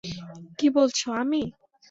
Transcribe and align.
কী 0.59 0.67
বলছো, 0.69 1.05
আমি? 1.13 1.41